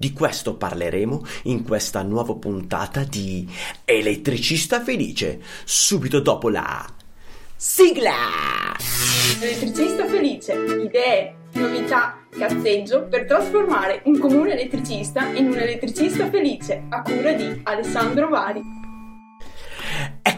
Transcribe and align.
Di 0.00 0.14
questo 0.14 0.56
parleremo 0.56 1.22
in 1.42 1.62
questa 1.62 2.00
nuova 2.00 2.34
puntata 2.34 3.04
di 3.04 3.46
Elettricista 3.84 4.80
Felice, 4.80 5.42
subito 5.64 6.20
dopo 6.20 6.48
la 6.48 6.90
sigla! 7.54 8.14
Elettricista 9.42 10.06
Felice, 10.06 10.54
idee, 10.54 11.34
novità, 11.52 12.16
cazzeggio 12.30 13.08
per 13.08 13.26
trasformare 13.26 14.00
un 14.06 14.18
comune 14.18 14.52
elettricista 14.52 15.26
in 15.34 15.48
un 15.48 15.58
elettricista 15.58 16.30
felice, 16.30 16.86
a 16.88 17.02
cura 17.02 17.34
di 17.34 17.60
Alessandro 17.64 18.30
Vari. 18.30 18.79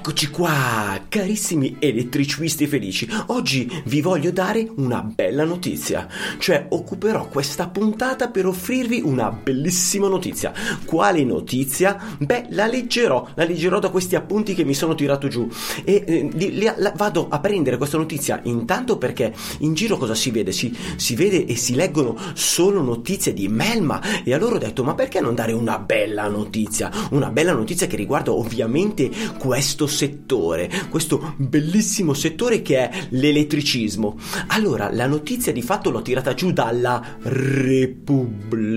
Eccoci 0.03 0.31
qua, 0.31 1.01
carissimi 1.09 1.77
elettricisti 1.79 2.67
felici. 2.67 3.09
Oggi 3.27 3.71
vi 3.85 4.01
voglio 4.01 4.33
dare 4.33 4.69
una 4.79 5.01
bella 5.01 5.45
notizia, 5.45 6.09
cioè 6.39 6.67
occuperò 6.71 7.29
questa 7.29 7.69
puntata 7.69 8.27
per 8.27 8.47
offrirvi 8.47 9.01
una 9.05 9.31
bellissima 9.31 10.09
notizia. 10.09 10.53
Quale 10.85 11.23
notizia? 11.23 12.17
Beh, 12.19 12.47
la 12.49 12.67
leggerò, 12.67 13.29
la 13.35 13.45
leggerò 13.45 13.79
da 13.79 13.91
questi 13.91 14.17
appunti 14.17 14.55
che 14.55 14.65
mi 14.65 14.75
sono 14.75 14.97
tirato 14.97 15.29
giù 15.29 15.49
e 15.85 16.03
eh, 16.05 16.29
li, 16.33 16.61
la, 16.61 16.93
vado 16.97 17.29
a 17.31 17.39
prendere 17.39 17.77
questa 17.77 17.97
notizia 17.97 18.41
intanto 18.43 18.99
perché 18.99 19.33
in 19.59 19.73
giro 19.75 19.97
cosa 19.99 20.17
si 20.17 20.33
vede? 20.33 20.51
Si, 20.51 20.77
si 20.97 21.15
vede 21.15 21.47
e 21.47 21.55
si 21.55 21.77
leggono 21.77 22.19
solo 22.35 22.83
notizie 22.83 23.33
di 23.33 23.47
Melma 23.47 24.01
e 24.25 24.35
allora 24.35 24.57
ho 24.57 24.59
detto 24.59 24.83
ma 24.83 24.97
perché 24.97 25.21
non 25.21 25.37
dare 25.37 25.53
una 25.53 25.79
bella 25.79 26.27
notizia? 26.27 26.91
Una 27.11 27.31
bella 27.31 27.53
notizia 27.53 27.87
che 27.87 27.95
riguarda 27.95 28.33
ovviamente 28.33 29.09
questo 29.39 29.91
settore, 29.93 30.69
questo 30.91 31.35
bellissimo 31.37 32.15
settore 32.15 32.63
che 32.63 32.89
è 32.89 32.91
l'elettricismo. 33.11 34.19
Allora, 34.49 34.91
la 34.93 35.07
notizia 35.07 35.53
di 35.53 35.63
fatto 35.63 35.91
l'ho 35.91 36.03
tirata 36.03 36.35
giù 36.35 36.51
dalla 36.53 37.17
Repubblica, 37.23 38.71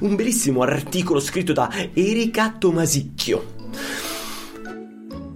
un 0.00 0.14
bellissimo 0.14 0.62
articolo 0.62 1.18
scritto 1.20 1.52
da 1.52 1.68
Erika 1.92 2.54
Tomasicchio. 2.58 3.60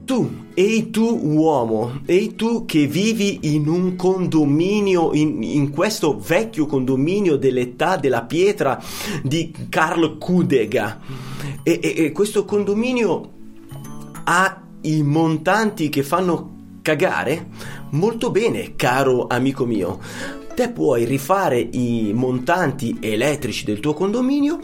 Tu, 0.05 0.45
ehi 0.55 0.91
tu 0.91 1.19
uomo, 1.21 2.01
ehi 2.07 2.37
tu 2.37 2.65
che 2.65 2.87
vivi 2.87 3.55
in 3.55 3.67
un 3.67 3.97
condominio, 3.97 5.13
in, 5.15 5.43
in, 5.43 5.71
questo 5.71 6.17
vecchio 6.17 6.67
condominio 6.67 7.35
dell'età 7.37 7.97
della 7.97 8.23
pietra 8.23 8.81
di 9.25 9.53
Karl 9.69 10.17
Kudega. 10.17 11.01
E, 11.65 11.81
e, 11.83 12.05
e 12.05 12.13
questo 12.13 12.45
condominio 12.45 13.33
ha 14.23 14.66
i 14.83 15.03
montanti 15.03 15.89
che 15.89 16.03
fanno 16.03 16.55
cagare? 16.83 17.49
Molto 17.91 18.31
bene, 18.31 18.77
caro 18.77 19.27
amico 19.27 19.65
mio. 19.65 19.99
Te 20.55 20.71
puoi 20.71 21.05
rifare 21.05 21.59
i 21.59 22.13
montanti 22.15 22.97
elettrici 23.01 23.65
del 23.65 23.81
tuo 23.81 23.93
condominio 23.93 24.59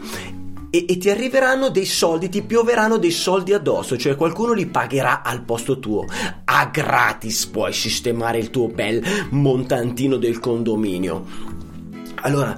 e, 0.69 0.85
e, 0.87 0.97
ti 0.97 1.09
arriveranno 1.11 1.69
dei 1.69 1.85
soldi, 1.85 2.29
ti 2.29 2.41
pioveranno 2.41 2.97
dei 2.97 3.11
soldi 3.11 3.53
addosso, 3.53 3.95
cioè 3.95 4.15
qualcuno 4.15 4.53
li 4.53 4.65
pagherà 4.65 5.21
al 5.21 5.43
posto 5.43 5.77
tuo. 5.77 6.05
A 6.45 6.65
gratis 6.65 7.45
puoi 7.45 7.71
sistemare 7.73 8.39
il 8.39 8.49
tuo 8.49 8.69
bel 8.69 9.03
montantino 9.29 10.17
del 10.17 10.39
condominio. 10.39 11.25
Allora, 12.21 12.57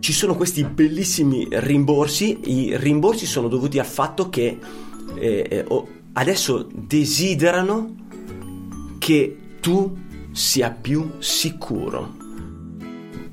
ci 0.00 0.12
sono 0.12 0.34
questi 0.34 0.64
bellissimi 0.64 1.46
rimborsi, 1.50 2.40
i 2.44 2.76
rimborsi 2.76 3.26
sono 3.26 3.46
dovuti 3.46 3.78
al 3.78 3.86
fatto 3.86 4.28
che 4.28 4.58
eh, 5.14 5.46
eh, 5.48 5.64
adesso 6.18 6.66
desiderano 6.72 7.94
che 8.98 9.36
tu 9.60 9.96
sia 10.32 10.70
più 10.70 11.12
sicuro. 11.18 12.24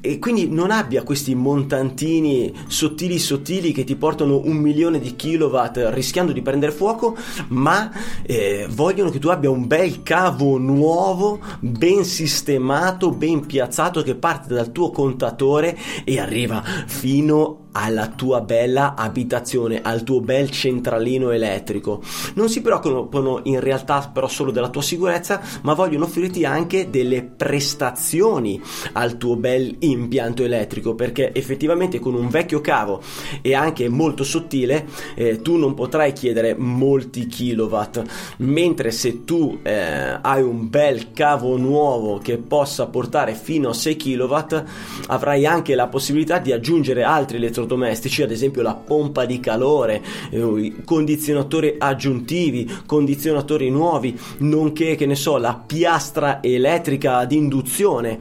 E 0.06 0.20
quindi 0.20 0.50
non 0.50 0.70
abbia 0.70 1.04
questi 1.04 1.34
montantini 1.34 2.54
sottili 2.68 3.18
sottili 3.20 3.72
che 3.72 3.86
ti 3.86 3.96
portano 3.96 4.42
un 4.44 4.58
milione 4.58 5.00
di 5.00 5.16
kilowatt 5.16 5.92
rischiando 5.94 6.34
di 6.34 6.42
prendere 6.42 6.74
fuoco, 6.74 7.16
ma 7.50 7.90
eh, 8.24 8.68
vogliono 8.70 9.10
che 9.10 9.20
tu 9.20 9.30
abbia 9.30 9.50
un 9.50 9.66
bel 9.66 10.04
cavo 10.04 10.58
nuovo, 10.58 11.40
ben 11.62 12.04
sistemato, 12.04 13.12
ben 13.12 13.46
piazzato 13.46 14.02
che 14.04 14.16
parte 14.16 14.54
dal 14.54 14.74
tuo 14.74 14.92
contatore 14.92 15.78
e 16.04 16.20
arriva 16.20 16.62
fino 16.86 17.63
alla 17.74 18.08
tua 18.08 18.42
bella 18.42 18.96
abitazione, 18.96 19.82
al 19.82 20.04
tuo 20.04 20.22
bel 20.22 20.50
centralino 20.50 21.32
elettrico. 21.32 22.02
Non 22.36 22.50
si 22.50 22.62
preoccupano 22.62 23.42
in 23.44 23.60
realtà 23.60 24.10
però 24.12 24.28
solo 24.28 24.52
della 24.52 24.70
tua 24.70 24.82
sicurezza, 24.82 25.42
ma 25.62 25.74
vogliono 25.74 26.06
offrirti 26.06 26.46
anche 26.46 26.90
delle 26.90 27.24
prestazioni 27.24 28.62
al 28.94 29.18
tuo 29.18 29.36
bel 29.36 29.76
impianto 29.80 30.44
elettrico, 30.44 30.96
perché 30.96 31.34
effettivamente 31.34 32.00
con 32.00 32.14
un 32.14 32.30
vecchio 32.30 32.62
cavo 32.62 33.02
e 33.42 33.54
anche 33.54 33.90
molto 33.90 34.24
sottile 34.24 34.88
eh, 35.16 35.42
tu 35.42 35.58
non 35.58 35.74
potrai 35.74 36.14
chiedere 36.14 36.56
molti 36.56 37.28
kilowatt, 37.28 38.04
mentre 38.38 38.92
se 38.92 39.24
tu 39.26 39.60
eh, 39.64 40.20
hai 40.22 40.42
un 40.42 40.70
bel 40.70 41.12
cavo 41.12 41.58
nuovo 41.58 42.20
che 42.20 42.38
possa 42.38 42.86
portare 42.86 43.34
fino 43.34 43.70
a 43.70 43.74
6 43.74 43.96
kilowatt, 43.96 44.64
avrai 45.08 45.46
anche 45.46 45.76
la 45.76 45.88
possibilità 45.88 46.38
di 46.38 46.52
aggiungere 46.52 47.04
altri 47.04 47.38
elettrodomestici 47.38 47.63
elettrodomestici, 47.64 48.22
ad 48.22 48.32
esempio 48.32 48.62
la 48.62 48.76
pompa 48.76 49.26
di 49.26 49.40
calore, 49.40 50.02
eh, 50.30 50.74
condizionatori 50.86 51.76
aggiuntivi, 51.78 52.70
condizionatori 52.86 53.70
nuovi, 53.70 54.18
nonché 54.40 54.96
che 54.96 55.06
ne 55.06 55.16
so, 55.16 55.38
la 55.38 55.56
piastra 55.56 56.42
elettrica 56.42 57.18
ad 57.18 57.32
induzione. 57.32 58.20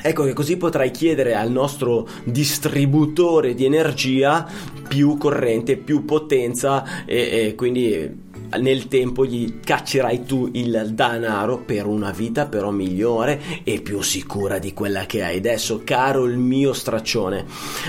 Ecco 0.00 0.24
che 0.24 0.34
così 0.34 0.56
potrai 0.56 0.92
chiedere 0.92 1.34
al 1.34 1.50
nostro 1.50 2.06
distributore 2.22 3.54
di 3.54 3.64
energia 3.64 4.46
più 4.86 5.16
corrente, 5.16 5.76
più 5.76 6.04
potenza 6.04 7.04
e, 7.04 7.48
e 7.48 7.54
quindi 7.56 8.24
nel 8.58 8.88
tempo 8.88 9.24
gli 9.24 9.60
caccerai 9.60 10.24
tu 10.24 10.48
il 10.52 10.90
denaro 10.92 11.58
per 11.58 11.86
una 11.86 12.10
vita 12.10 12.46
però 12.46 12.70
migliore 12.70 13.40
e 13.64 13.80
più 13.80 14.00
sicura 14.02 14.58
di 14.58 14.72
quella 14.72 15.06
che 15.06 15.22
hai 15.22 15.38
adesso, 15.38 15.82
caro 15.84 16.24
il 16.24 16.38
mio 16.38 16.72
straccione. 16.72 17.44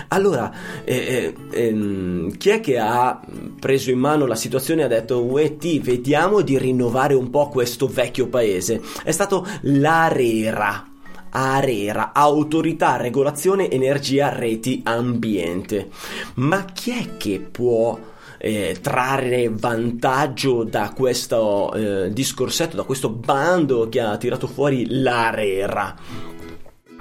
Allora, 0.09 0.51
eh, 0.83 1.33
eh, 1.51 1.67
ehm, 1.67 2.37
chi 2.37 2.49
è 2.49 2.59
che 2.59 2.77
ha 2.77 3.19
preso 3.59 3.91
in 3.91 3.99
mano 3.99 4.25
la 4.25 4.35
situazione 4.35 4.81
e 4.81 4.85
ha 4.85 4.89
detto, 4.89 5.23
uè 5.23 5.57
ti, 5.57 5.79
vediamo 5.79 6.41
di 6.41 6.57
rinnovare 6.57 7.13
un 7.13 7.29
po' 7.29 7.49
questo 7.49 7.87
vecchio 7.87 8.27
paese? 8.27 8.81
È 9.03 9.11
stato 9.11 9.45
l'Arera. 9.61 10.91
ARERA, 11.29 12.13
Autorità 12.13 12.95
Regolazione 12.95 13.69
Energia 13.69 14.29
Reti 14.29 14.81
Ambiente. 14.83 15.89
Ma 16.35 16.65
chi 16.65 16.91
è 16.91 17.17
che 17.17 17.39
può 17.39 17.99
eh, 18.37 18.77
trarre 18.81 19.49
vantaggio 19.51 20.63
da 20.63 20.91
questo 20.95 21.73
eh, 21.73 22.13
discorsetto, 22.13 22.75
da 22.75 22.83
questo 22.83 23.09
bando 23.09 23.89
che 23.89 23.99
ha 23.99 24.17
tirato 24.17 24.47
fuori 24.47 24.85
l'Arera. 24.89 25.95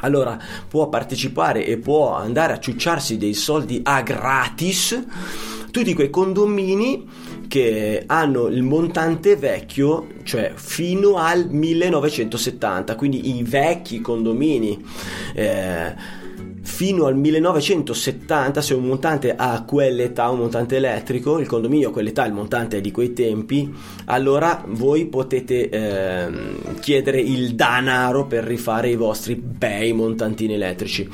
Allora 0.00 0.38
può 0.68 0.88
partecipare 0.88 1.64
e 1.64 1.78
può 1.78 2.14
andare 2.14 2.52
a 2.52 2.58
ciucciarsi 2.58 3.16
dei 3.16 3.34
soldi 3.34 3.80
a 3.82 4.02
gratis 4.02 5.04
tutti 5.76 5.92
quei 5.92 6.08
condomini 6.08 7.06
che 7.48 8.04
hanno 8.06 8.46
il 8.46 8.62
montante 8.62 9.36
vecchio, 9.36 10.06
cioè 10.22 10.52
fino 10.54 11.16
al 11.16 11.50
1970, 11.50 12.94
quindi 12.96 13.36
i 13.36 13.42
vecchi 13.42 14.00
condomini. 14.00 14.82
Eh, 15.34 16.24
fino 16.76 17.06
al 17.06 17.16
1970 17.16 18.60
se 18.60 18.74
un 18.74 18.84
montante 18.84 19.34
ha 19.34 19.64
quell'età, 19.64 20.28
un 20.28 20.40
montante 20.40 20.76
elettrico, 20.76 21.38
il 21.38 21.46
condominio 21.46 21.88
ha 21.88 21.90
quell'età, 21.90 22.26
il 22.26 22.34
montante 22.34 22.76
è 22.76 22.80
di 22.82 22.90
quei 22.90 23.14
tempi, 23.14 23.72
allora 24.04 24.62
voi 24.66 25.06
potete 25.06 25.70
eh, 25.70 26.28
chiedere 26.78 27.18
il 27.18 27.54
danaro 27.54 28.26
per 28.26 28.44
rifare 28.44 28.90
i 28.90 28.94
vostri 28.94 29.36
bei 29.36 29.94
montantini 29.94 30.52
elettrici. 30.52 31.08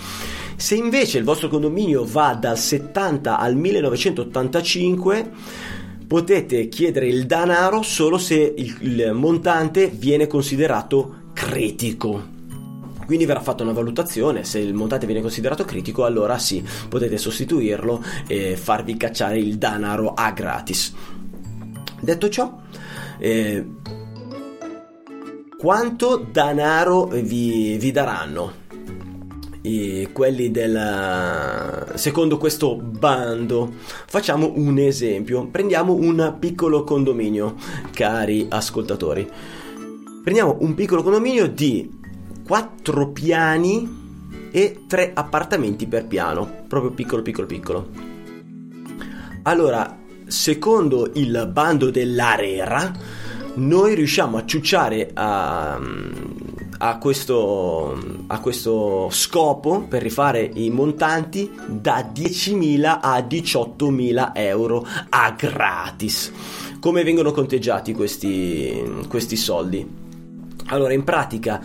Se 0.57 0.75
invece 0.75 1.19
il 1.19 1.25
vostro 1.25 1.47
condominio 1.47 2.05
va 2.05 2.35
dal 2.35 2.59
70 2.59 3.39
al 3.39 3.55
1985, 3.55 5.31
potete 6.09 6.67
chiedere 6.67 7.07
il 7.07 7.25
danaro 7.25 7.83
solo 7.83 8.19
se 8.19 8.53
il, 8.57 8.77
il 8.81 9.13
montante 9.13 9.93
viene 9.95 10.27
considerato 10.27 11.31
critico. 11.33 12.41
Quindi 13.07 13.27
verrà 13.27 13.41
fatta 13.41 13.63
una 13.63 13.73
valutazione, 13.73 14.45
se 14.45 14.59
il 14.59 14.75
montante 14.75 15.07
viene 15.07 15.21
considerato 15.21 15.65
critico 15.65 16.05
allora 16.05 16.39
sì, 16.39 16.65
potete 16.89 17.19
sostituirlo 17.19 18.03
e 18.27 18.57
farvi 18.57 18.97
cacciare 18.97 19.39
il 19.39 19.59
danaro 19.59 20.15
a 20.15 20.31
gratis. 20.31 20.95
Detto 22.01 22.29
ciò, 22.29 22.59
eh, 23.19 23.65
quanto 25.59 26.27
danaro 26.31 27.07
vi, 27.07 27.77
vi 27.79 27.91
daranno? 27.93 28.61
I, 29.65 30.09
quelli 30.13 30.51
del 30.51 31.93
secondo 31.95 32.37
questo 32.37 32.75
bando 32.75 33.73
facciamo 34.07 34.51
un 34.57 34.77
esempio 34.79 35.47
prendiamo 35.47 35.93
un 35.93 36.35
piccolo 36.41 36.83
condominio 36.83 37.55
cari 37.93 38.47
ascoltatori 38.49 39.31
prendiamo 40.25 40.57
un 40.63 40.75
piccolo 40.75 41.05
condominio 41.05 41.47
di 41.47 41.89
4 42.45 43.11
piani 43.11 44.01
e 44.51 44.85
3 44.87 45.13
appartamenti 45.15 45.87
per 45.87 46.07
piano, 46.07 46.65
proprio 46.69 46.93
piccolo 46.93 47.23
piccolo 47.23 47.47
piccolo. 47.47 47.89
Allora, 49.45 49.99
secondo 50.27 51.11
il 51.15 51.49
bando 51.53 51.91
dell'Arera, 51.91 52.93
noi 53.55 53.95
riusciamo 53.95 54.39
a 54.39 54.47
ciucciare 54.47 55.11
a, 55.13 55.79
a, 56.79 56.99
questo, 56.99 57.99
a 58.29 58.41
questo 58.41 59.09
scopo 59.11 59.81
per 59.83 60.01
rifare 60.01 60.51
i 60.55 60.71
montanti 60.71 61.51
da 61.67 62.11
10.000 62.15 62.99
a 63.01 63.19
18.000 63.19 64.31
euro 64.35 64.87
a 65.09 65.31
gratis. 65.33 66.33
Come 66.81 67.05
vengono 67.05 67.33
conteggiati 67.33 67.93
questi, 67.93 69.05
questi 69.09 69.37
soldi? 69.37 70.01
Allora, 70.67 70.93
in 70.93 71.05
pratica 71.05 71.61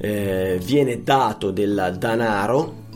eh, 0.00 0.60
viene 0.62 1.02
dato 1.02 1.50
del 1.50 1.96
denaro 1.98 2.86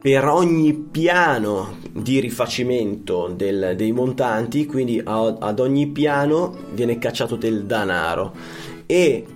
per 0.00 0.24
ogni 0.26 0.72
piano 0.74 1.78
di 1.92 2.20
rifacimento 2.20 3.32
del, 3.34 3.74
dei 3.76 3.92
montanti, 3.92 4.66
quindi 4.66 5.00
a, 5.02 5.36
ad 5.38 5.58
ogni 5.58 5.88
piano 5.88 6.54
viene 6.72 6.98
cacciato 6.98 7.36
del 7.36 7.64
denaro 7.64 8.34
e 8.86 9.26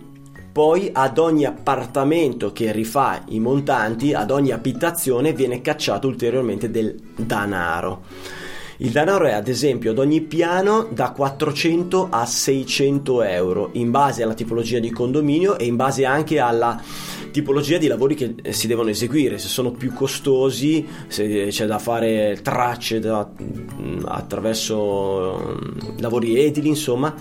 poi 0.53 0.91
ad 0.93 1.19
ogni 1.19 1.45
appartamento 1.45 2.53
che 2.53 2.73
rifà 2.73 3.23
i 3.29 3.41
montanti, 3.41 4.13
ad 4.13 4.31
ogni 4.31 4.51
abitazione 4.51 5.33
viene 5.33 5.61
cacciato 5.61 6.07
ulteriormente 6.07 6.71
del 6.71 6.95
denaro. 7.17 8.03
Il 8.83 8.93
denaro 8.93 9.27
è 9.27 9.33
ad 9.33 9.47
esempio 9.47 9.91
ad 9.91 9.99
ogni 9.99 10.23
piano 10.23 10.89
da 10.91 11.11
400 11.11 12.09
a 12.09 12.25
600 12.25 13.23
euro 13.25 13.69
in 13.73 13.91
base 13.91 14.23
alla 14.23 14.33
tipologia 14.33 14.79
di 14.79 14.91
condominio 14.91 15.59
e 15.59 15.67
in 15.67 15.77
base 15.77 16.07
anche 16.07 16.39
alla 16.39 16.81
tipologia 17.31 17.77
di 17.77 17.89
lavori 17.89 18.15
che 18.15 18.37
eh, 18.41 18.53
si 18.55 18.67
devono 18.67 18.89
eseguire, 18.89 19.37
se 19.37 19.49
sono 19.49 19.71
più 19.71 19.93
costosi, 19.93 20.89
se 21.09 21.49
c'è 21.51 21.67
da 21.67 21.79
fare 21.79 22.39
tracce 22.43 23.01
da, 23.01 23.31
mm, 23.31 24.05
attraverso 24.07 25.59
mm, 25.61 25.99
lavori 25.99 26.43
edili, 26.43 26.69
insomma. 26.69 27.15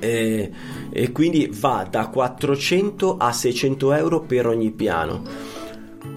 E, 0.00 0.50
e 0.90 1.12
quindi 1.12 1.50
va 1.50 1.86
da 1.90 2.08
400 2.08 3.16
a 3.16 3.32
600 3.32 3.92
euro 3.94 4.20
per 4.20 4.46
ogni 4.48 4.70
piano. 4.70 5.22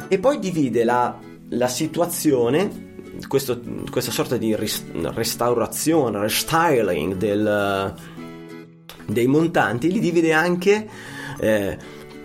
E 0.10 0.20
poi 0.20 0.40
divide 0.40 0.84
la, 0.84 1.18
la 1.52 1.68
situazione 1.70 2.85
questo, 3.28 3.60
questa 3.90 4.12
sorta 4.12 4.38
di 4.38 4.56
restaurazione, 4.56 6.20
restyling 6.20 7.16
del, 7.16 7.94
dei 9.06 9.28
montanti 9.28 9.92
li 9.92 10.00
divide 10.00 10.34
anche 10.34 10.88
eh, 11.40 11.78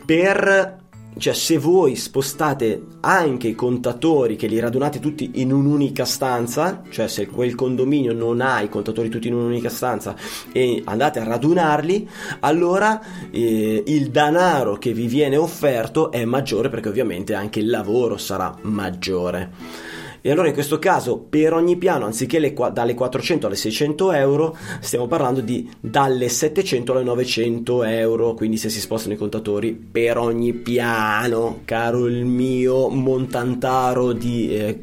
per 0.04 0.78
cioè 1.18 1.34
se 1.34 1.58
voi 1.58 1.96
spostate 1.96 2.82
anche 3.00 3.48
i 3.48 3.54
contatori 3.54 4.36
che 4.36 4.46
li 4.46 4.58
radunate 4.58 5.00
tutti 5.00 5.32
in 5.34 5.52
un'unica 5.52 6.04
stanza, 6.04 6.82
cioè 6.88 7.08
se 7.08 7.26
quel 7.26 7.54
condominio 7.54 8.12
non 8.12 8.40
ha 8.40 8.60
i 8.60 8.68
contatori 8.68 9.08
tutti 9.08 9.28
in 9.28 9.34
un'unica 9.34 9.68
stanza 9.68 10.14
e 10.52 10.82
andate 10.84 11.18
a 11.18 11.24
radunarli, 11.24 12.08
allora 12.40 13.00
eh, 13.30 13.82
il 13.86 14.10
denaro 14.10 14.76
che 14.76 14.92
vi 14.92 15.06
viene 15.06 15.36
offerto 15.36 16.10
è 16.10 16.24
maggiore 16.24 16.68
perché 16.68 16.88
ovviamente 16.88 17.34
anche 17.34 17.58
il 17.58 17.68
lavoro 17.68 18.16
sarà 18.16 18.56
maggiore. 18.62 19.98
E 20.22 20.30
allora 20.30 20.48
in 20.48 20.54
questo 20.54 20.78
caso 20.78 21.16
per 21.18 21.54
ogni 21.54 21.76
piano, 21.76 22.04
anziché 22.04 22.38
le, 22.38 22.54
dalle 22.72 22.94
400 22.94 23.46
alle 23.46 23.56
600 23.56 24.12
euro, 24.12 24.56
stiamo 24.80 25.06
parlando 25.06 25.40
di 25.40 25.70
dalle 25.80 26.28
700 26.28 26.92
alle 26.92 27.04
900 27.04 27.84
euro, 27.84 28.34
quindi 28.34 28.58
se 28.58 28.68
si 28.68 28.80
spostano 28.80 29.14
i 29.14 29.16
contatori 29.16 29.72
per 29.72 30.18
ogni 30.18 30.52
piano, 30.52 31.60
caro 31.64 32.06
il 32.06 32.26
mio 32.26 32.88
montantaro 32.88 34.12
di 34.12 34.54
eh, 34.54 34.80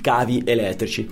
cavi 0.00 0.42
elettrici. 0.44 1.08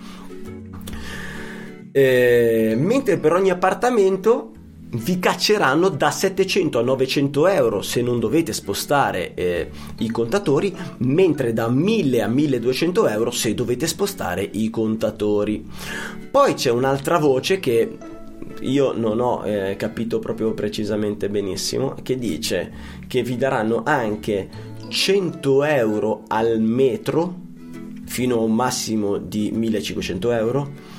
Eh, 1.92 2.74
mentre 2.78 3.18
per 3.18 3.32
ogni 3.32 3.50
appartamento 3.50 4.52
vi 4.96 5.18
cacceranno 5.18 5.88
da 5.88 6.10
700 6.10 6.78
a 6.78 6.82
900 6.82 7.46
euro 7.48 7.82
se 7.82 8.02
non 8.02 8.18
dovete 8.18 8.52
spostare 8.52 9.34
eh, 9.34 9.70
i 9.98 10.10
contatori, 10.10 10.74
mentre 10.98 11.52
da 11.52 11.68
1000 11.68 12.22
a 12.22 12.28
1200 12.28 13.08
euro 13.08 13.30
se 13.30 13.54
dovete 13.54 13.86
spostare 13.86 14.48
i 14.52 14.70
contatori. 14.70 15.64
Poi 16.30 16.54
c'è 16.54 16.70
un'altra 16.70 17.18
voce 17.18 17.60
che 17.60 17.96
io 18.60 18.92
non 18.92 19.20
ho 19.20 19.44
eh, 19.44 19.76
capito 19.76 20.18
proprio 20.18 20.52
precisamente 20.52 21.28
benissimo, 21.28 21.94
che 22.02 22.16
dice 22.16 22.72
che 23.06 23.22
vi 23.22 23.36
daranno 23.36 23.82
anche 23.84 24.48
100 24.88 25.64
euro 25.64 26.22
al 26.28 26.60
metro 26.60 27.44
fino 28.06 28.36
a 28.36 28.40
un 28.40 28.54
massimo 28.54 29.18
di 29.18 29.50
1500 29.52 30.30
euro 30.32 30.94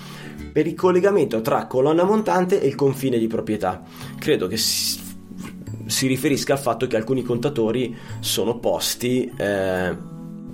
per 0.51 0.67
il 0.67 0.75
collegamento 0.75 1.41
tra 1.41 1.65
colonna 1.67 2.03
montante 2.03 2.61
e 2.61 2.67
il 2.67 2.75
confine 2.75 3.17
di 3.17 3.27
proprietà. 3.27 3.83
Credo 4.17 4.47
che 4.47 4.57
si, 4.57 4.99
si 5.85 6.07
riferisca 6.07 6.53
al 6.53 6.59
fatto 6.59 6.87
che 6.87 6.95
alcuni 6.95 7.23
contatori 7.23 7.95
sono 8.19 8.59
posti, 8.59 9.31
eh, 9.37 9.95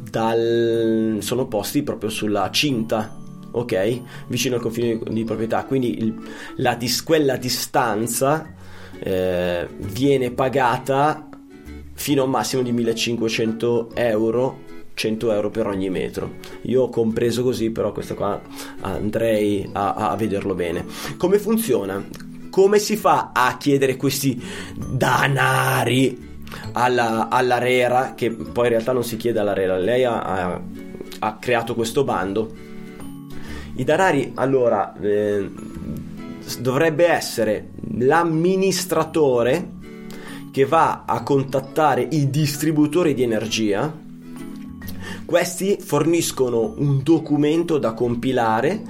dal, 0.10 1.18
sono 1.20 1.48
posti 1.48 1.84
proprio 1.84 2.10
sulla 2.10 2.50
cinta 2.52 3.22
ok? 3.54 4.02
Vicino 4.28 4.56
al 4.56 4.62
confine 4.62 5.00
di 5.10 5.24
proprietà, 5.24 5.64
quindi 5.66 6.00
il, 6.00 6.16
la, 6.58 6.78
quella 7.04 7.36
distanza 7.38 8.52
eh, 9.00 9.68
viene 9.78 10.32
pagata 10.32 11.30
fino 11.94 12.22
a 12.24 12.26
un 12.26 12.32
massimo 12.32 12.62
di 12.64 12.72
1500 12.72 13.92
euro 13.94 14.63
100 14.94 15.32
euro 15.32 15.50
per 15.50 15.68
ogni 15.68 15.90
metro. 15.90 16.36
Io 16.64 16.84
ho 16.84 16.90
compreso 16.90 17.44
così, 17.44 17.72
però 17.72 17.92
questo 17.92 18.16
qua 18.16 18.40
andrei 18.82 19.68
a, 19.72 19.94
a 19.94 20.16
vederlo 20.16 20.54
bene. 20.54 20.86
Come 21.18 21.40
funziona? 21.40 22.04
Come 22.50 22.78
si 22.80 22.96
fa 22.96 23.32
a 23.34 23.58
chiedere 23.58 23.96
questi 23.96 24.42
danari 24.76 26.32
alla, 26.74 27.30
alla 27.30 27.58
Rera, 27.58 28.14
che 28.14 28.30
poi 28.32 28.66
in 28.66 28.72
realtà 28.72 28.92
non 28.92 29.04
si 29.04 29.18
chiede 29.18 29.40
alla 29.40 29.54
Rera, 29.54 29.78
lei 29.78 30.04
ha, 30.04 30.22
ha, 30.22 30.62
ha 31.20 31.38
creato 31.38 31.74
questo 31.74 32.04
bando. 32.04 32.72
I 33.76 33.84
danari, 33.84 34.34
allora, 34.36 34.94
eh, 35.00 35.50
dovrebbe 36.60 37.08
essere 37.08 37.70
l'amministratore 37.98 39.82
che 40.52 40.66
va 40.66 41.06
a 41.08 41.24
contattare 41.24 42.08
i 42.12 42.30
distributori 42.30 43.16
di 43.16 43.24
energia 43.24 44.02
questi 45.26 45.78
forniscono 45.80 46.74
un 46.78 47.02
documento 47.04 47.78
da 47.78 47.94
compilare 47.94 48.82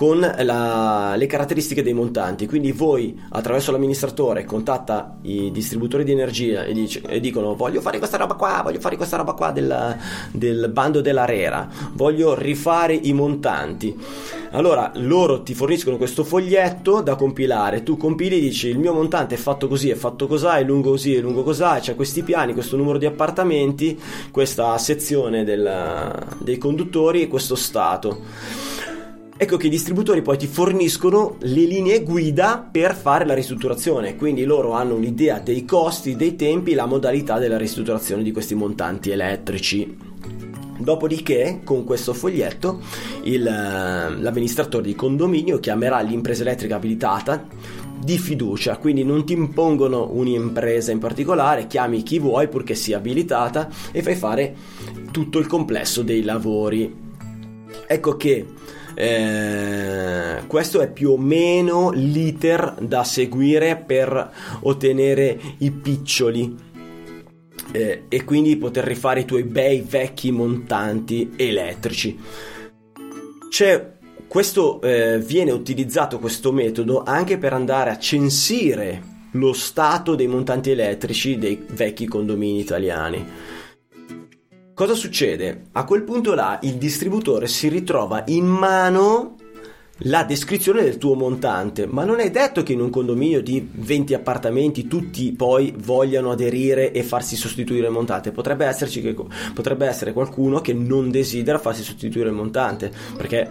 con 0.00 0.18
la, 0.18 1.14
le 1.14 1.26
caratteristiche 1.26 1.82
dei 1.82 1.92
montanti. 1.92 2.46
Quindi 2.46 2.72
voi 2.72 3.20
attraverso 3.30 3.70
l'amministratore 3.70 4.44
contatta 4.44 5.18
i 5.22 5.50
distributori 5.50 6.04
di 6.04 6.12
energia 6.12 6.64
e, 6.64 6.72
dice, 6.72 7.02
e 7.02 7.20
dicono 7.20 7.54
voglio 7.54 7.80
fare 7.80 7.98
questa 7.98 8.16
roba 8.16 8.34
qua, 8.34 8.62
voglio 8.62 8.80
fare 8.80 8.96
questa 8.96 9.18
roba 9.18 9.34
qua 9.34 9.50
del, 9.50 9.96
del 10.32 10.70
bando 10.72 11.00
dell'ARERA, 11.00 11.68
voglio 11.92 12.34
rifare 12.34 12.94
i 12.94 13.12
montanti. 13.12 13.94
Allora 14.52 14.90
loro 14.96 15.42
ti 15.42 15.54
forniscono 15.54 15.96
questo 15.96 16.24
foglietto 16.24 17.02
da 17.02 17.14
compilare, 17.14 17.84
tu 17.84 17.96
compili 17.96 18.38
e 18.38 18.40
dici 18.40 18.66
il 18.66 18.80
mio 18.80 18.92
montante 18.92 19.36
è 19.36 19.38
fatto 19.38 19.68
così, 19.68 19.90
è 19.90 19.94
fatto 19.94 20.26
così, 20.26 20.46
è 20.46 20.64
lungo 20.64 20.90
così, 20.90 21.14
è 21.14 21.20
lungo 21.20 21.44
così, 21.44 21.62
c'è 21.78 21.94
questi 21.94 22.24
piani, 22.24 22.52
questo 22.52 22.76
numero 22.76 22.98
di 22.98 23.06
appartamenti, 23.06 23.96
questa 24.32 24.76
sezione 24.78 25.44
del, 25.44 26.26
dei 26.38 26.58
conduttori 26.58 27.22
e 27.22 27.28
questo 27.28 27.54
stato. 27.54 28.22
Ecco 29.36 29.56
che 29.56 29.68
i 29.68 29.70
distributori 29.70 30.20
poi 30.20 30.36
ti 30.36 30.48
forniscono 30.48 31.36
le 31.38 31.64
linee 31.64 32.02
guida 32.02 32.58
per 32.70 32.94
fare 32.94 33.24
la 33.24 33.34
ristrutturazione, 33.34 34.16
quindi 34.16 34.44
loro 34.44 34.72
hanno 34.72 34.96
un'idea 34.96 35.38
dei 35.38 35.64
costi, 35.64 36.16
dei 36.16 36.34
tempi, 36.34 36.74
la 36.74 36.86
modalità 36.86 37.38
della 37.38 37.56
ristrutturazione 37.56 38.24
di 38.24 38.32
questi 38.32 38.56
montanti 38.56 39.10
elettrici. 39.10 40.09
Dopodiché, 40.80 41.60
con 41.62 41.84
questo 41.84 42.14
foglietto, 42.14 42.80
il, 43.24 43.42
l'amministratore 43.42 44.84
di 44.84 44.94
condominio 44.94 45.60
chiamerà 45.60 46.00
l'impresa 46.00 46.42
elettrica 46.42 46.76
abilitata 46.76 47.46
di 48.02 48.16
fiducia, 48.16 48.78
quindi 48.78 49.04
non 49.04 49.26
ti 49.26 49.34
impongono 49.34 50.08
un'impresa 50.10 50.90
in 50.90 50.98
particolare, 50.98 51.66
chiami 51.66 52.02
chi 52.02 52.18
vuoi 52.18 52.48
purché 52.48 52.74
sia 52.74 52.96
abilitata 52.96 53.68
e 53.92 54.02
fai 54.02 54.14
fare 54.14 54.56
tutto 55.10 55.38
il 55.38 55.46
complesso 55.46 56.02
dei 56.02 56.22
lavori. 56.22 57.08
Ecco 57.86 58.16
che 58.16 58.46
eh, 58.94 60.46
questo 60.46 60.80
è 60.80 60.90
più 60.90 61.10
o 61.10 61.18
meno 61.18 61.90
l'iter 61.90 62.76
da 62.80 63.04
seguire 63.04 63.76
per 63.76 64.32
ottenere 64.62 65.38
i 65.58 65.70
piccioli 65.70 66.68
eh, 67.72 68.04
e 68.08 68.24
quindi 68.24 68.56
poter 68.56 68.84
rifare 68.84 69.20
i 69.20 69.24
tuoi 69.24 69.44
bei 69.44 69.80
vecchi 69.80 70.30
montanti 70.30 71.32
elettrici. 71.36 72.18
C'è 73.48 73.98
questo 74.28 74.80
eh, 74.80 75.18
viene 75.18 75.50
utilizzato 75.50 76.20
questo 76.20 76.52
metodo 76.52 77.02
anche 77.02 77.36
per 77.36 77.52
andare 77.52 77.90
a 77.90 77.98
censire 77.98 79.02
lo 79.32 79.52
stato 79.52 80.14
dei 80.14 80.28
montanti 80.28 80.70
elettrici 80.70 81.36
dei 81.36 81.64
vecchi 81.70 82.06
condomini 82.06 82.60
italiani. 82.60 83.26
Cosa 84.72 84.94
succede? 84.94 85.64
A 85.72 85.84
quel 85.84 86.04
punto 86.04 86.34
là 86.34 86.58
il 86.62 86.76
distributore 86.76 87.46
si 87.48 87.68
ritrova 87.68 88.22
in 88.28 88.46
mano 88.46 89.34
la 90.04 90.24
descrizione 90.24 90.82
del 90.82 90.98
tuo 90.98 91.14
montante, 91.14 91.86
ma 91.86 92.04
non 92.04 92.20
è 92.20 92.30
detto 92.30 92.62
che 92.62 92.72
in 92.72 92.80
un 92.80 92.90
condominio 92.90 93.42
di 93.42 93.68
20 93.70 94.14
appartamenti 94.14 94.86
tutti 94.86 95.32
poi 95.32 95.74
vogliano 95.76 96.30
aderire 96.30 96.92
e 96.92 97.02
farsi 97.02 97.36
sostituire 97.36 97.86
il 97.86 97.92
montante. 97.92 98.30
Potrebbe, 98.30 98.64
esserci, 98.64 99.14
potrebbe 99.54 99.86
essere 99.86 100.12
qualcuno 100.12 100.60
che 100.60 100.72
non 100.72 101.10
desidera 101.10 101.58
farsi 101.58 101.82
sostituire 101.82 102.28
il 102.28 102.34
montante, 102.34 102.90
perché 103.16 103.50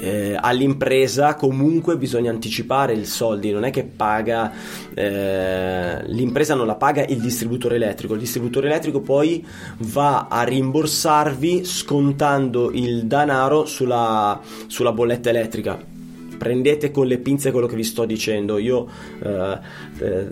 eh, 0.00 0.36
all'impresa 0.38 1.34
comunque 1.34 1.96
bisogna 1.96 2.30
anticipare 2.30 2.92
i 2.94 3.04
soldi, 3.04 3.50
non 3.50 3.64
è 3.64 3.70
che 3.70 3.84
paga 3.84 4.52
eh, 4.94 6.02
l'impresa 6.06 6.54
non 6.54 6.66
la 6.66 6.74
paga 6.74 7.04
il 7.04 7.20
distributore 7.20 7.76
elettrico, 7.76 8.14
il 8.14 8.20
distributore 8.20 8.66
elettrico 8.66 9.00
poi 9.00 9.44
va 9.78 10.26
a 10.28 10.42
rimborsarvi 10.42 11.64
scontando 11.64 12.70
il 12.72 13.06
denaro 13.06 13.64
sulla, 13.64 14.40
sulla 14.66 14.92
bolletta 14.92 15.30
elettrica 15.30 15.94
prendete 16.36 16.90
con 16.90 17.06
le 17.06 17.18
pinze 17.18 17.50
quello 17.50 17.66
che 17.66 17.76
vi 17.76 17.82
sto 17.82 18.04
dicendo. 18.04 18.58
Io 18.58 18.86
eh, 19.22 19.58
eh, 19.98 20.28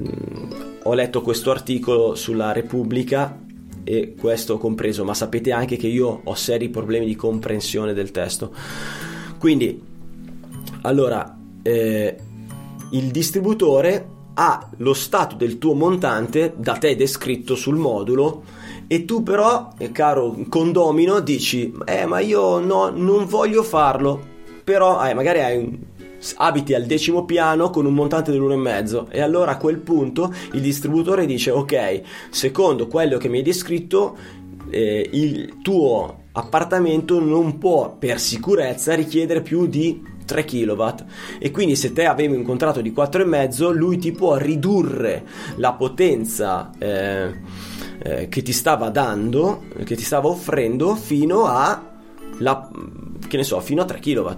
ho 0.83 0.93
letto 0.93 1.23
questo 1.23 1.51
articolo 1.51 2.15
sulla 2.15 2.53
Repubblica 2.53 3.41
e 3.85 4.15
questo 4.19 4.55
ho 4.55 4.59
compreso, 4.59 5.05
ma 5.05 5.15
sapete 5.15 5.53
anche 5.53 5.77
che 5.77 5.87
io 5.87 6.21
ho 6.23 6.35
seri 6.35 6.69
problemi 6.69 7.07
di 7.07 7.17
comprensione 7.17 7.93
del 7.93 8.11
testo. 8.11 8.53
Quindi, 9.45 9.79
allora, 10.85 11.37
eh, 11.61 12.17
il 12.93 13.11
distributore 13.11 14.09
ha 14.33 14.71
lo 14.79 14.95
stato 14.95 15.37
del 15.37 15.59
tuo 15.59 15.75
montante 15.75 16.55
da 16.57 16.79
te 16.79 16.97
descritto 16.97 17.55
sul 17.55 17.77
modulo 17.77 18.43
e 18.87 19.05
tu 19.05 19.23
però, 19.23 19.75
eh, 19.77 19.93
caro 19.93 20.35
condomino, 20.49 21.21
dici, 21.21 21.75
eh 21.85 22.07
ma 22.07 22.21
io 22.21 22.59
no, 22.59 22.89
non 22.89 23.27
voglio 23.27 23.63
farlo, 23.63 24.19
però 24.65 25.07
eh, 25.07 25.13
magari 25.13 25.43
hai 25.43 25.59
un, 25.59 25.79
abiti 26.37 26.73
al 26.73 26.87
decimo 26.87 27.27
piano 27.27 27.69
con 27.69 27.85
un 27.85 27.93
montante 27.93 28.33
dell'1,5 28.33 29.09
e 29.11 29.21
allora 29.21 29.51
a 29.51 29.57
quel 29.59 29.77
punto 29.77 30.33
il 30.53 30.63
distributore 30.63 31.27
dice 31.27 31.51
ok, 31.51 32.01
secondo 32.31 32.87
quello 32.87 33.19
che 33.19 33.29
mi 33.29 33.37
hai 33.37 33.45
descritto, 33.45 34.17
eh, 34.71 35.07
il 35.13 35.59
tuo 35.61 36.23
appartamento 36.37 37.21
non 37.21 37.59
può 37.59 37.97
per 37.97 38.19
sicurezza 38.19 38.95
richiedere 38.95 39.41
più 39.41 39.67
di 39.67 40.03
3 40.25 40.45
kW 40.45 40.87
e 41.39 41.51
quindi 41.51 41.77
se 41.77 41.93
te 41.93 42.07
avevi 42.07 42.35
un 42.35 42.43
contratto 42.43 42.81
di 42.81 42.93
4,5 42.93 43.73
lui 43.73 43.99
ti 43.99 44.13
può 44.13 44.37
ridurre 44.37 45.25
la 45.57 45.75
potenza 45.75 46.73
eh, 46.79 47.33
eh, 48.03 48.29
che 48.29 48.43
ti 48.43 48.53
stava 48.53 48.89
dando 48.91 49.65
che 49.85 49.95
ti 49.95 50.03
stava 50.03 50.29
offrendo 50.29 50.95
fino 50.97 51.45
a 51.45 51.93
la, 52.39 52.71
che 53.29 53.37
ne 53.37 53.45
so 53.45 53.61
fino 53.61 53.83
a 53.83 53.85
3 53.85 53.99
kW 54.01 54.31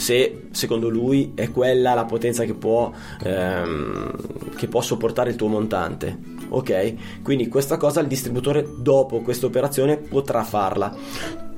se 0.00 0.46
secondo 0.50 0.88
lui 0.88 1.32
è 1.34 1.50
quella 1.50 1.92
la 1.92 2.06
potenza 2.06 2.44
che 2.44 2.54
può, 2.54 2.90
ehm, 3.22 4.54
che 4.56 4.66
può 4.66 4.80
sopportare 4.80 5.28
il 5.28 5.36
tuo 5.36 5.48
montante. 5.48 6.18
Ok? 6.50 7.22
Quindi 7.22 7.48
questa 7.48 7.76
cosa 7.76 8.00
il 8.00 8.06
distributore 8.06 8.66
dopo 8.78 9.20
questa 9.20 9.46
operazione 9.46 9.96
potrà 9.96 10.44
farla. 10.44 10.94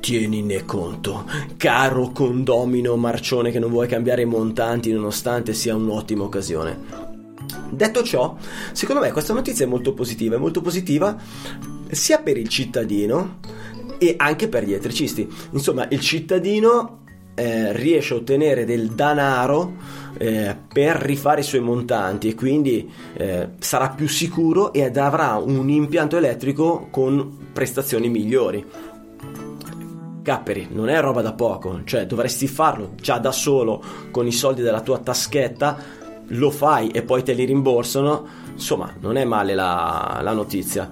Tienine 0.00 0.64
conto, 0.64 1.24
caro 1.56 2.10
condomino 2.10 2.96
marcione 2.96 3.52
che 3.52 3.60
non 3.60 3.70
vuoi 3.70 3.86
cambiare 3.86 4.22
i 4.22 4.26
montanti 4.26 4.92
nonostante 4.92 5.54
sia 5.54 5.76
un'ottima 5.76 6.24
occasione. 6.24 7.10
Detto 7.70 8.02
ciò, 8.02 8.36
secondo 8.72 9.00
me 9.00 9.12
questa 9.12 9.32
notizia 9.32 9.64
è 9.64 9.68
molto 9.68 9.94
positiva, 9.94 10.36
è 10.36 10.38
molto 10.38 10.60
positiva 10.60 11.16
sia 11.90 12.18
per 12.18 12.36
il 12.36 12.48
cittadino 12.48 13.38
e 13.98 14.14
anche 14.16 14.48
per 14.48 14.64
gli 14.64 14.72
elettricisti. 14.72 15.28
Insomma, 15.50 15.86
il 15.90 16.00
cittadino 16.00 17.01
eh, 17.34 17.72
riesce 17.72 18.14
a 18.14 18.18
ottenere 18.18 18.64
del 18.64 18.90
denaro 18.90 19.72
eh, 20.18 20.56
per 20.72 20.96
rifare 20.96 21.40
i 21.40 21.44
suoi 21.44 21.60
montanti 21.60 22.28
e 22.28 22.34
quindi 22.34 22.90
eh, 23.14 23.50
sarà 23.58 23.90
più 23.90 24.08
sicuro 24.08 24.72
ed 24.72 24.96
avrà 24.96 25.36
un 25.36 25.68
impianto 25.68 26.16
elettrico 26.16 26.88
con 26.90 27.48
prestazioni 27.52 28.08
migliori. 28.08 28.64
Capperi, 30.22 30.68
non 30.70 30.88
è 30.88 31.00
roba 31.00 31.20
da 31.20 31.32
poco, 31.32 31.80
cioè 31.84 32.06
dovresti 32.06 32.46
farlo 32.46 32.92
già 32.94 33.18
da 33.18 33.32
solo 33.32 33.82
con 34.12 34.26
i 34.26 34.32
soldi 34.32 34.62
della 34.62 34.80
tua 34.80 34.98
taschetta, 34.98 35.76
lo 36.28 36.50
fai 36.50 36.90
e 36.90 37.02
poi 37.02 37.24
te 37.24 37.32
li 37.32 37.44
rimborsano, 37.44 38.24
insomma 38.52 38.94
non 39.00 39.16
è 39.16 39.24
male 39.24 39.54
la, 39.54 40.20
la 40.22 40.32
notizia. 40.32 40.88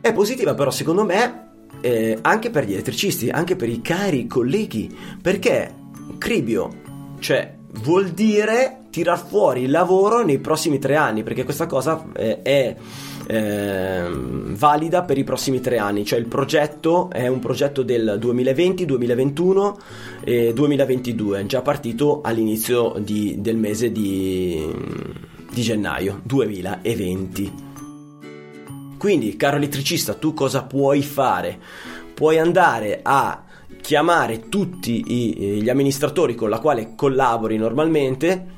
È 0.00 0.12
positiva 0.12 0.54
però 0.54 0.70
secondo 0.70 1.04
me 1.04 1.47
eh, 1.80 2.18
anche 2.20 2.50
per 2.50 2.64
gli 2.64 2.72
elettricisti, 2.72 3.28
anche 3.30 3.56
per 3.56 3.68
i 3.68 3.80
cari 3.80 4.26
colleghi, 4.26 4.94
perché 5.20 5.74
cribio, 6.18 6.70
cioè 7.18 7.54
vuol 7.82 8.10
dire 8.10 8.84
tirar 8.90 9.24
fuori 9.24 9.62
il 9.62 9.70
lavoro 9.70 10.24
nei 10.24 10.38
prossimi 10.38 10.78
tre 10.78 10.96
anni, 10.96 11.22
perché 11.22 11.44
questa 11.44 11.66
cosa 11.66 12.04
eh, 12.14 12.42
è 12.42 12.76
eh, 13.26 14.08
valida 14.10 15.02
per 15.02 15.18
i 15.18 15.24
prossimi 15.24 15.60
tre 15.60 15.78
anni, 15.78 16.04
cioè 16.04 16.18
il 16.18 16.26
progetto 16.26 17.10
è 17.10 17.26
un 17.26 17.38
progetto 17.38 17.82
del 17.82 18.16
2020, 18.18 18.84
2021 18.86 19.78
e 20.24 20.52
2022, 20.52 21.46
già 21.46 21.62
partito 21.62 22.20
all'inizio 22.22 22.94
di, 22.98 23.36
del 23.38 23.56
mese 23.56 23.92
di, 23.92 24.66
di 25.52 25.62
gennaio 25.62 26.20
2020. 26.24 27.67
Quindi, 28.98 29.36
caro 29.36 29.56
elettricista, 29.56 30.14
tu 30.14 30.34
cosa 30.34 30.64
puoi 30.64 31.02
fare? 31.02 31.58
Puoi 32.12 32.38
andare 32.38 33.00
a 33.02 33.44
chiamare 33.80 34.48
tutti 34.48 35.04
i, 35.06 35.62
gli 35.62 35.68
amministratori 35.70 36.34
con 36.34 36.50
la 36.50 36.58
quale 36.58 36.94
collabori 36.94 37.56
normalmente 37.56 38.56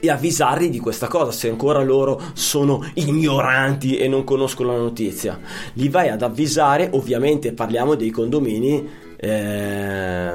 e 0.00 0.10
avvisarli 0.10 0.68
di 0.68 0.78
questa 0.78 1.06
cosa 1.06 1.30
se 1.30 1.48
ancora 1.48 1.82
loro 1.82 2.20
sono 2.32 2.84
ignoranti 2.94 3.96
e 3.96 4.08
non 4.08 4.24
conoscono 4.24 4.72
la 4.72 4.78
notizia. 4.78 5.38
Li 5.74 5.88
vai 5.88 6.08
ad 6.08 6.22
avvisare, 6.22 6.88
ovviamente 6.92 7.52
parliamo 7.52 7.94
dei 7.94 8.10
condomini 8.10 8.88
eh, 9.16 10.32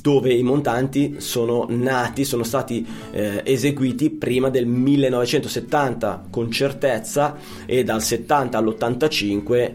dove 0.00 0.32
i 0.32 0.42
montanti 0.42 1.16
sono 1.18 1.66
nati, 1.68 2.24
sono 2.24 2.42
stati 2.42 2.86
eh, 3.12 3.42
eseguiti 3.44 4.10
prima 4.10 4.50
del 4.50 4.66
1970 4.66 6.26
con 6.30 6.50
certezza 6.50 7.36
e 7.66 7.84
dal 7.84 8.02
70 8.02 8.58
all'85 8.58 9.72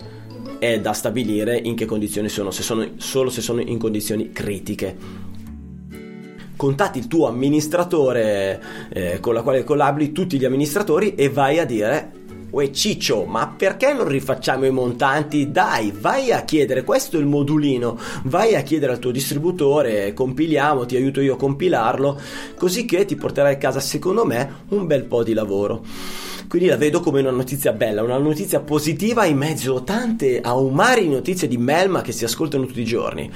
è 0.60 0.79
da 0.79 0.94
stabilire 0.94 1.58
in 1.58 1.75
che 1.75 1.86
condizioni 1.86 2.29
sono, 2.29 2.51
se 2.51 2.63
sono 2.63 2.91
solo 2.98 3.29
se 3.29 3.41
sono 3.41 3.62
in 3.62 3.77
condizioni 3.77 4.32
critiche. 4.32 5.24
contatti 6.55 7.00
il 7.00 7.08
tuo 7.08 7.27
amministratore 7.27 8.62
eh, 8.89 9.20
con 9.20 9.34
la 9.34 9.41
quale 9.41 9.63
collabori, 9.63 10.12
tutti 10.12 10.38
gli 10.38 10.46
amministratori 10.46 11.15
e 11.15 11.29
vai 11.29 11.60
a 11.60 11.65
dire 11.65 12.24
Uè 12.50 12.70
Ciccio, 12.72 13.25
ma 13.25 13.48
perché 13.48 13.92
non 13.92 14.08
rifacciamo 14.08 14.66
i 14.66 14.72
montanti? 14.72 15.52
Dai, 15.52 15.92
vai 15.92 16.32
a 16.32 16.44
chiedere, 16.44 16.84
questo 16.84 17.18
è 17.18 17.20
il 17.20 17.25
modulino, 17.25 17.98
vai 18.24 18.56
a 18.56 18.62
chiedere 18.62 18.94
al 18.94 19.00
tuo 19.00 19.12
distributore, 19.12 20.14
compiliamo, 20.14 20.86
ti 20.86 20.96
aiuto 20.96 21.20
io 21.20 21.34
a 21.34 21.38
compilarlo, 21.38 22.20
così 22.56 22.86
che 22.86 23.04
ti 23.06 23.16
porterai 23.16 23.56
a 23.56 23.58
casa, 23.58 23.80
secondo 23.80 24.25
me, 24.25 24.64
un 24.70 24.86
bel 24.88 25.04
po' 25.04 25.24
di 25.24 25.34
lavoro. 25.34 25.84
Quindi 26.48 26.70
la 26.70 26.78
vedo 26.78 27.02
come 27.02 27.20
una 27.20 27.32
notizia 27.32 27.74
bella, 27.74 28.04
una 28.04 28.18
notizia 28.18 28.62
positiva 28.62 29.25
in 29.25 29.38
mezzo 29.38 29.75
a 29.75 29.82
tante, 29.82 30.40
a 30.40 30.56
un 30.56 30.74
mare 30.74 31.02
di 31.02 31.10
notizie 31.10 31.48
di 31.48 31.58
Melma 31.58 32.02
che 32.02 32.14
si 32.14 32.24
ascoltano 32.24 32.66
tutti 32.66 32.82
i 32.82 32.86
giorni. 32.86 33.30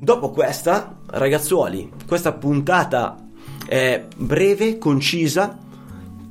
Dopo 0.00 0.30
questa, 0.30 0.98
ragazzuoli, 1.06 1.88
questa 2.08 2.32
puntata 2.32 3.28
è 3.68 4.04
breve, 4.16 4.78
concisa, 4.78 5.58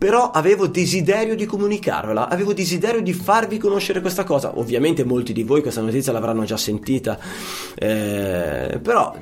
però 0.02 0.32
avevo 0.32 0.66
desiderio 0.66 1.36
di 1.36 1.46
comunicarvela, 1.46 2.28
avevo 2.28 2.54
desiderio 2.54 3.04
di 3.04 3.14
farvi 3.14 3.60
conoscere 3.60 4.02
questa 4.02 4.24
cosa. 4.24 4.58
Ovviamente 4.58 5.04
molti 5.04 5.32
di 5.32 5.44
voi 5.44 5.62
questa 5.62 5.82
notizia 5.82 6.12
l'avranno 6.12 6.44
già 6.44 6.58
sentita, 6.58 7.20
eh, 7.76 8.80
però 8.82 9.16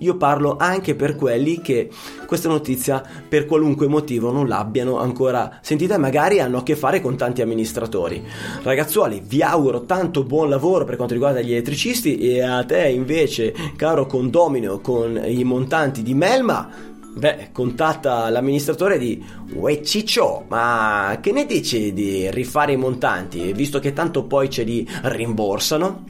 io 0.00 0.16
parlo 0.18 0.56
anche 0.58 0.94
per 0.94 1.16
quelli 1.16 1.62
che 1.62 1.88
questa 2.26 2.50
notizia 2.50 3.02
per 3.26 3.46
qualunque 3.46 3.86
motivo 3.88 4.30
non 4.30 4.46
l'abbiano 4.46 4.98
ancora 4.98 5.58
sentita 5.62 5.94
e 5.94 5.98
magari 5.98 6.38
hanno 6.38 6.58
a 6.58 6.62
che 6.62 6.76
fare 6.76 7.00
con 7.00 7.16
tanti 7.16 7.40
amministratori. 7.40 8.22
Ragazzuoli, 8.62 9.22
vi 9.24 9.40
auguro 9.40 9.86
tanto 9.86 10.22
buon 10.22 10.50
lavoro 10.50 10.84
per 10.84 10.96
quanto 10.96 11.14
riguarda 11.14 11.40
gli 11.40 11.52
elettricisti 11.52 12.18
e 12.18 12.42
a 12.42 12.62
te 12.62 12.88
invece, 12.88 13.54
caro 13.74 14.04
condomino 14.04 14.80
con 14.80 15.18
i 15.24 15.44
montanti 15.44 16.02
di 16.02 16.12
Melma, 16.12 16.94
Beh, 17.16 17.48
contatta 17.50 18.28
l'amministratore 18.28 18.98
di 18.98 19.24
Uè 19.54 19.80
ma 20.48 21.18
che 21.22 21.32
ne 21.32 21.46
dici 21.46 21.94
di 21.94 22.30
rifare 22.30 22.72
i 22.72 22.76
montanti, 22.76 23.54
visto 23.54 23.78
che 23.78 23.94
tanto 23.94 24.24
poi 24.24 24.50
ce 24.50 24.64
li 24.64 24.86
rimborsano? 25.04 26.04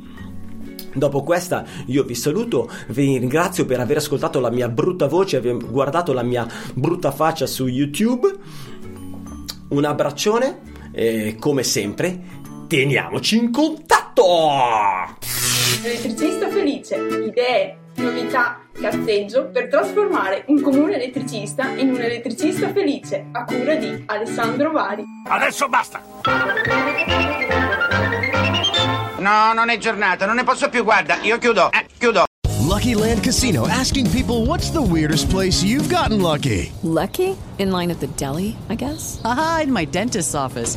Dopo 0.92 1.22
questa 1.22 1.64
io 1.86 2.02
vi 2.02 2.16
saluto, 2.16 2.68
vi 2.88 3.18
ringrazio 3.18 3.66
per 3.66 3.78
aver 3.78 3.98
ascoltato 3.98 4.40
la 4.40 4.50
mia 4.50 4.68
brutta 4.68 5.06
voce, 5.06 5.36
aver 5.36 5.56
guardato 5.58 6.12
la 6.12 6.25
mia 6.25 6.44
brutta 6.75 7.12
faccia 7.12 7.46
su 7.46 7.68
YouTube. 7.68 8.28
Un 9.68 9.84
abbraccione 9.84 10.60
e 10.90 11.36
come 11.38 11.62
sempre 11.62 12.20
teniamoci 12.66 13.36
in 13.36 13.52
contatto! 13.52 14.25
Elettricista 15.84 16.48
felice, 16.48 16.96
idee, 16.96 17.78
novità, 17.97 18.61
cazzeggio 18.73 19.47
per 19.47 19.69
trasformare 19.69 20.45
un 20.49 20.61
comune 20.61 20.95
elettricista 20.97 21.69
in 21.71 21.91
un 21.91 22.00
elettricista 22.00 22.71
felice 22.73 23.26
a 23.33 23.45
cura 23.45 23.75
di 23.75 24.05
Alessandro 24.07 24.71
Vari. 24.71 25.05
Adesso 25.26 25.69
basta! 25.69 26.03
No, 29.19 29.53
non 29.55 29.71
è 29.71 29.79
giornata, 29.79 30.26
non 30.26 30.37
ne 30.37 30.45
posso 30.45 30.69
più, 30.69 30.85
guarda, 30.85 31.19
io 31.23 31.38
chiudo, 31.38 31.71
eh, 31.73 31.87
chiudo. 31.99 32.25
Lucky 32.67 32.95
Land 32.95 33.23
Casino 33.23 33.67
asking 33.69 34.11
people 34.11 34.45
what's 34.45 34.71
the 34.71 34.83
weirdest 34.83 35.31
place 35.31 35.62
you've 35.62 35.88
gotten 35.88 36.21
lucky? 36.21 36.73
Lucky? 36.83 37.37
In 37.59 37.71
line 37.71 37.91
at 37.91 38.00
the 38.00 38.09
deli, 38.17 38.57
I 38.69 38.75
guess? 38.75 39.21
Aha, 39.25 39.61
in 39.62 39.73
my 39.73 39.87
dentist's 39.87 40.35
office. 40.35 40.76